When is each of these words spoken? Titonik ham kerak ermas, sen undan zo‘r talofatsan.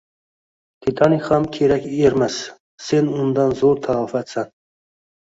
Titonik 0.85 1.25
ham 1.33 1.43
kerak 1.57 1.83
ermas, 2.09 2.37
sen 2.85 3.11
undan 3.25 3.53
zo‘r 3.61 3.83
talofatsan. 3.85 4.49